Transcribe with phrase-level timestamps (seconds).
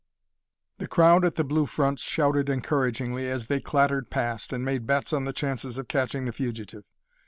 [0.79, 5.13] The crowd at the Blue Front shouted encouragingly as they clattered past, and made bets
[5.13, 6.85] on the chances of catching the fugitive.